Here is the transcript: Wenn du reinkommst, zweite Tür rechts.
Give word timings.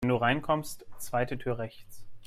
Wenn 0.03 0.09
du 0.09 0.15
reinkommst, 0.15 0.87
zweite 0.97 1.37
Tür 1.37 1.59
rechts. 1.59 2.03